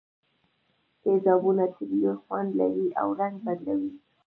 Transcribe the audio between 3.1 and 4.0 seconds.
رنګ بدلوي.